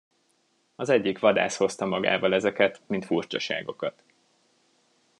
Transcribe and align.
Az 0.75 0.89
egyik 0.89 1.19
vadász 1.19 1.57
hozta 1.57 1.85
magával 1.85 2.33
ezeket, 2.33 2.81
mint 2.87 3.05
furcsaságokat. 3.05 4.03